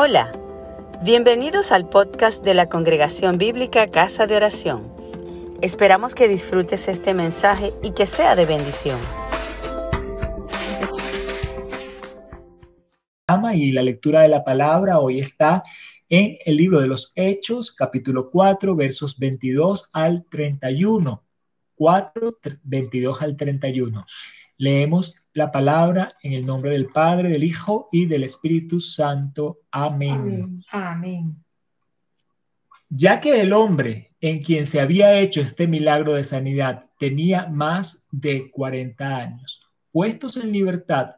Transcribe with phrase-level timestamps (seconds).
[0.00, 0.30] Hola,
[1.02, 4.94] bienvenidos al podcast de la Congregación Bíblica Casa de Oración.
[5.60, 8.96] Esperamos que disfrutes este mensaje y que sea de bendición.
[13.54, 15.64] Y la lectura de la palabra hoy está
[16.08, 21.24] en el libro de los Hechos, capítulo 4, versos 22 al 31.
[21.74, 24.06] 4, 22 al 31.
[24.58, 29.60] Leemos la palabra en el nombre del Padre, del Hijo y del Espíritu Santo.
[29.70, 30.64] Amén.
[30.70, 31.42] Amén.
[32.90, 38.08] Ya que el hombre en quien se había hecho este milagro de sanidad tenía más
[38.10, 41.14] de 40 años, puestos en libertad,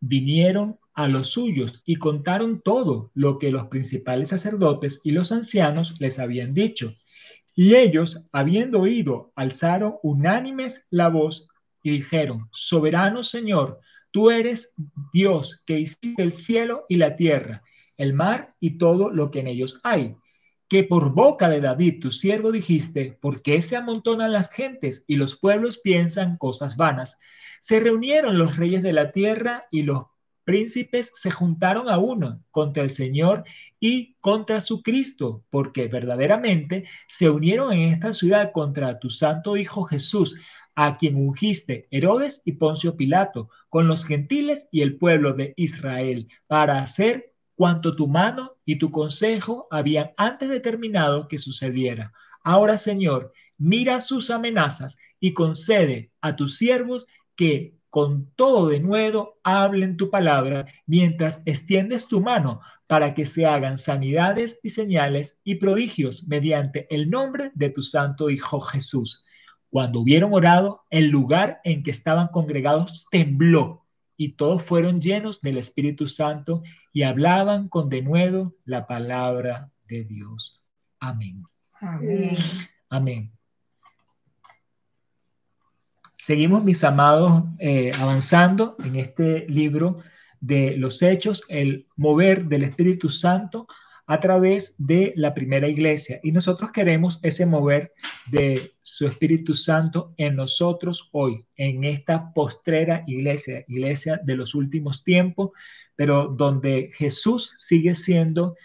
[0.00, 6.00] vinieron a los suyos y contaron todo lo que los principales sacerdotes y los ancianos
[6.00, 6.94] les habían dicho.
[7.54, 11.50] Y ellos, habiendo oído, alzaron unánimes la voz
[11.82, 13.80] y dijeron, soberano Señor,
[14.10, 14.74] tú eres
[15.12, 17.62] Dios que hiciste el cielo y la tierra,
[17.96, 20.16] el mar y todo lo que en ellos hay.
[20.68, 25.16] Que por boca de David, tu siervo, dijiste, ¿por qué se amontonan las gentes y
[25.16, 27.18] los pueblos piensan cosas vanas?
[27.60, 30.04] Se reunieron los reyes de la tierra y los
[30.44, 33.44] príncipes se juntaron a uno contra el Señor
[33.78, 39.84] y contra su Cristo, porque verdaderamente se unieron en esta ciudad contra tu santo Hijo
[39.84, 40.40] Jesús,
[40.74, 46.28] a quien ungiste Herodes y Poncio Pilato, con los gentiles y el pueblo de Israel,
[46.46, 52.12] para hacer cuanto tu mano y tu consejo habían antes determinado que sucediera.
[52.42, 59.40] Ahora, Señor, mira sus amenazas y concede a tus siervos que con todo de nuevo
[59.42, 65.56] hablen tu palabra mientras extiendes tu mano para que se hagan sanidades y señales y
[65.56, 69.24] prodigios mediante el nombre de tu santo Hijo Jesús.
[69.70, 75.56] Cuando hubieron orado, el lugar en que estaban congregados tembló y todos fueron llenos del
[75.56, 80.62] Espíritu Santo y hablaban con denuedo la palabra de Dios.
[80.98, 81.44] Amén.
[81.80, 82.36] Amén.
[82.90, 83.32] Amén.
[86.18, 90.00] Seguimos, mis amados, eh, avanzando en este libro
[90.40, 93.66] de los hechos, el mover del Espíritu Santo
[94.10, 96.18] a través de la primera iglesia.
[96.24, 97.92] Y nosotros queremos ese mover
[98.28, 105.04] de su Espíritu Santo en nosotros hoy, en esta postrera iglesia, iglesia de los últimos
[105.04, 105.50] tiempos,
[105.94, 108.56] pero donde Jesús sigue siendo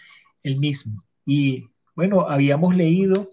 [0.42, 1.04] el mismo.
[1.24, 3.30] Y bueno, habíamos leído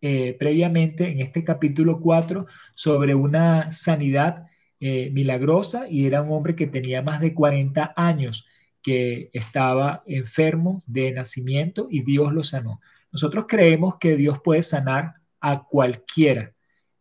[0.00, 2.46] eh, previamente en este capítulo 4
[2.76, 4.46] sobre una sanidad
[4.78, 8.46] eh, milagrosa y era un hombre que tenía más de 40 años
[8.88, 12.80] que estaba enfermo de nacimiento y Dios lo sanó.
[13.12, 16.54] Nosotros creemos que Dios puede sanar a cualquiera,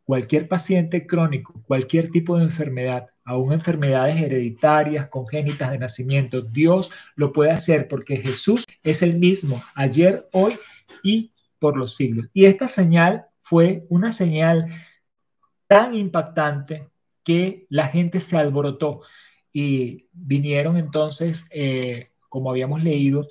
[0.03, 6.41] cualquier paciente crónico, cualquier tipo de enfermedad, aún enfermedades hereditarias, congénitas de nacimiento.
[6.41, 10.59] Dios lo puede hacer porque Jesús es el mismo ayer, hoy
[11.03, 12.27] y por los siglos.
[12.33, 14.67] Y esta señal fue una señal
[15.67, 16.89] tan impactante
[17.23, 19.03] que la gente se alborotó
[19.52, 23.28] y vinieron entonces, eh, como habíamos leído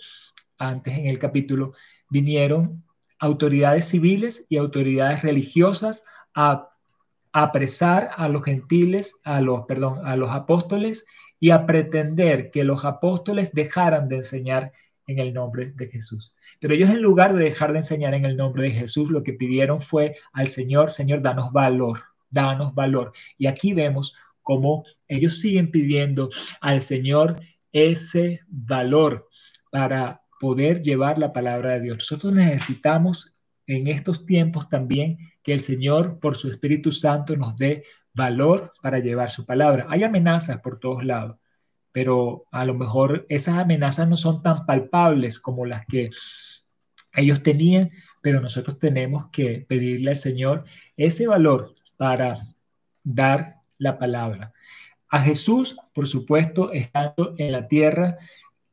[0.59, 1.75] antes en el capítulo,
[2.11, 2.85] vinieron
[3.19, 6.05] autoridades civiles y autoridades religiosas
[6.35, 6.71] a,
[7.33, 11.05] apresar a los gentiles, a los, perdón, a los apóstoles
[11.39, 14.73] y a pretender que los apóstoles dejaran de enseñar
[15.07, 16.35] en el nombre de Jesús.
[16.61, 19.35] Pero ellos en lugar de dejar de enseñar en el nombre de Jesús, lo que
[19.35, 23.13] pidieron fue al Señor, Señor, danos valor, danos valor.
[23.37, 26.31] Y aquí vemos cómo ellos siguen pidiendo
[26.61, 27.41] al Señor
[27.73, 29.29] ese valor
[29.73, 31.99] para poder llevar la palabra de Dios.
[31.99, 33.37] Nosotros necesitamos
[33.67, 37.83] en estos tiempos también que el Señor, por su Espíritu Santo, nos dé
[38.15, 39.87] valor para llevar su palabra.
[39.89, 41.39] Hay amenazas por todos lados,
[41.91, 46.11] pero a lo mejor esas amenazas no son tan palpables como las que
[47.15, 47.91] ellos tenían,
[48.23, 50.65] pero nosotros tenemos que pedirle al Señor
[50.97, 52.39] ese valor para
[53.03, 54.53] dar la palabra.
[55.09, 58.19] A Jesús, por supuesto, estando en la tierra,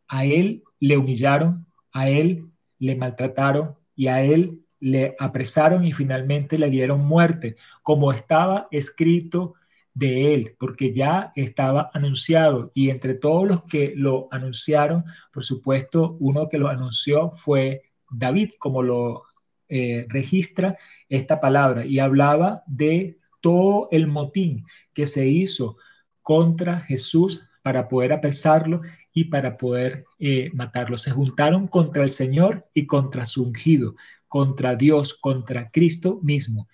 [0.08, 2.45] a él le humillaron, a él
[2.80, 9.54] le maltrataron y a él le apresaron y finalmente le dieron muerte, como estaba escrito
[9.94, 16.18] de él, porque ya estaba anunciado y entre todos los que lo anunciaron, por supuesto,
[16.19, 19.24] uno que lo anunció fue David, como lo
[19.69, 20.77] eh, registra
[21.07, 24.63] esta palabra, y hablaba de todo el motín
[24.95, 25.75] que se hizo
[26.24, 28.81] contra Jesús para poder apresarlo
[29.13, 30.95] y para poder eh, matarlo.
[30.98, 33.95] Se juntaron contra el Señor y contra su ungido,
[34.28, 36.68] contra Dios, contra Cristo mismo.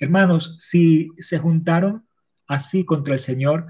[0.00, 2.06] Hermanos, si se juntaron
[2.46, 3.66] así contra el Señor,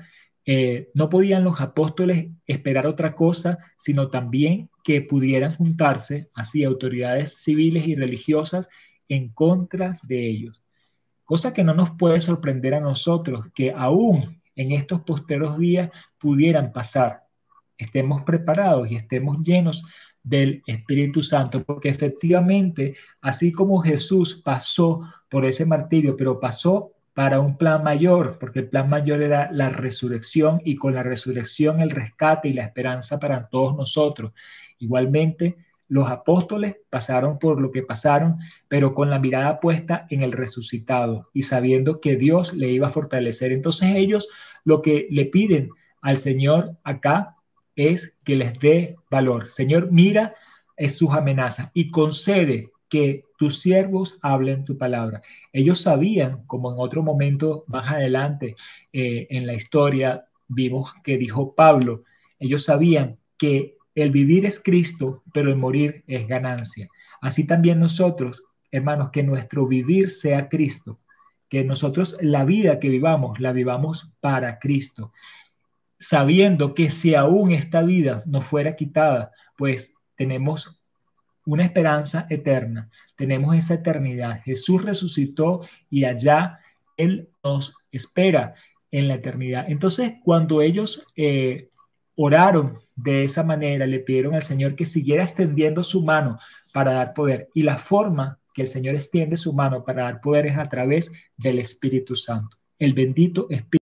[0.50, 7.42] Eh, no podían los apóstoles esperar otra cosa, sino también que pudieran juntarse así autoridades
[7.44, 8.66] civiles y religiosas
[9.08, 10.62] en contra de ellos.
[11.28, 16.72] Cosa que no nos puede sorprender a nosotros, que aún en estos posteros días pudieran
[16.72, 17.24] pasar.
[17.76, 19.84] Estemos preparados y estemos llenos
[20.22, 27.40] del Espíritu Santo, porque efectivamente, así como Jesús pasó por ese martirio, pero pasó para
[27.40, 31.90] un plan mayor, porque el plan mayor era la resurrección y con la resurrección el
[31.90, 34.32] rescate y la esperanza para todos nosotros.
[34.78, 35.58] Igualmente,
[35.88, 38.38] los apóstoles pasaron por lo que pasaron,
[38.68, 42.92] pero con la mirada puesta en el resucitado y sabiendo que Dios le iba a
[42.92, 43.52] fortalecer.
[43.52, 44.28] Entonces ellos
[44.64, 45.70] lo que le piden
[46.02, 47.36] al Señor acá
[47.74, 49.48] es que les dé valor.
[49.48, 50.34] Señor, mira
[50.76, 55.20] es sus amenazas y concede que tus siervos hablen tu palabra.
[55.52, 58.56] Ellos sabían, como en otro momento más adelante
[58.92, 62.04] eh, en la historia vimos que dijo Pablo,
[62.38, 66.88] ellos sabían que el vivir es Cristo, pero el morir es ganancia.
[67.20, 70.98] Así también nosotros, hermanos, que nuestro vivir sea Cristo,
[71.48, 75.12] que nosotros la vida que vivamos, la vivamos para Cristo,
[75.98, 80.80] sabiendo que si aún esta vida nos fuera quitada, pues tenemos
[81.44, 84.42] una esperanza eterna, tenemos esa eternidad.
[84.44, 86.60] Jesús resucitó y allá
[86.96, 88.54] Él nos espera
[88.90, 89.64] en la eternidad.
[89.68, 91.70] Entonces, cuando ellos eh,
[92.20, 96.40] oraron de esa manera, le pidieron al Señor que siguiera extendiendo su mano
[96.72, 97.48] para dar poder.
[97.54, 101.12] Y la forma que el Señor extiende su mano para dar poder es a través
[101.36, 102.56] del Espíritu Santo.
[102.76, 103.78] El bendito Espíritu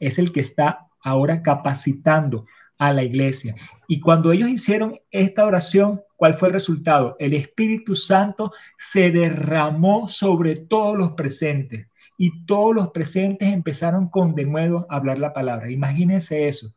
[0.00, 2.44] es el que está ahora capacitando
[2.76, 3.54] a la iglesia.
[3.86, 7.14] Y cuando ellos hicieron esta oración, ¿cuál fue el resultado?
[7.20, 11.86] El Espíritu Santo se derramó sobre todos los presentes
[12.18, 15.70] y todos los presentes empezaron con de nuevo a hablar la palabra.
[15.70, 16.74] Imagínense eso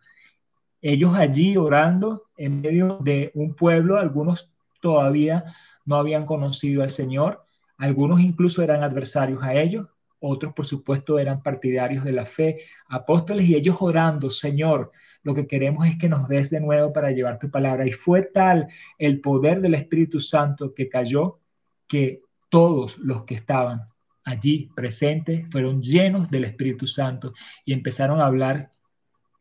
[0.81, 4.51] ellos allí orando en medio de un pueblo, algunos
[4.81, 7.43] todavía no habían conocido al Señor,
[7.77, 9.87] algunos incluso eran adversarios a ellos,
[10.19, 14.91] otros por supuesto eran partidarios de la fe, apóstoles y ellos orando, Señor,
[15.23, 17.85] lo que queremos es que nos des de nuevo para llevar tu palabra.
[17.85, 21.39] Y fue tal el poder del Espíritu Santo que cayó
[21.87, 23.81] que todos los que estaban
[24.23, 27.33] allí presentes fueron llenos del Espíritu Santo
[27.65, 28.71] y empezaron a hablar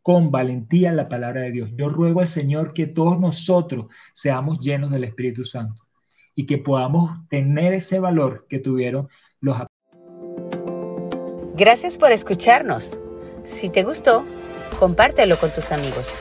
[0.07, 1.71] con valentía la palabra de Dios.
[1.75, 5.83] Yo ruego al Señor que todos nosotros seamos llenos del Espíritu Santo
[6.37, 9.09] y que podamos tener ese valor que tuvieron
[9.41, 9.61] los
[11.57, 13.01] Gracias por escucharnos.
[13.43, 14.25] Si te gustó,
[14.79, 16.17] compártelo con tus amigos.